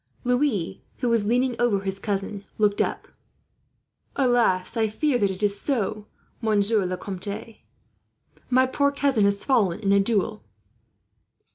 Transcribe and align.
Louis, 0.23 0.83
who 0.97 1.09
was 1.09 1.25
leaning 1.27 1.55
over 1.61 1.81
his 1.81 1.99
cousin, 1.99 2.43
looked 2.57 2.81
up. 2.81 3.07
"Alas! 4.15 4.75
I 4.75 4.87
fear 4.87 5.19
that 5.19 5.29
it 5.29 5.43
is 5.43 5.61
so, 5.61 6.07
Monsieur 6.41 6.87
le 6.87 6.97
Comte. 6.97 7.57
My 8.49 8.65
poor 8.65 8.91
cousin 8.91 9.25
has 9.25 9.45
fallen 9.45 9.79
in 9.79 9.91
a 9.91 9.99
duel." 9.99 10.43